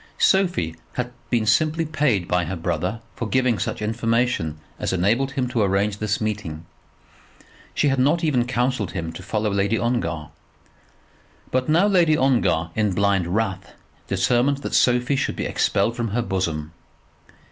[0.17, 5.47] Sophie had been simply paid by her brother for giving such information as enabled him
[5.47, 6.65] to arrange this meeting.
[7.75, 10.31] She had not even counselled him to follow Lady Ongar.
[11.51, 13.75] But now Lady Ongar, in blind wrath,
[14.07, 16.71] determined that Sophie should be expelled from her bosom.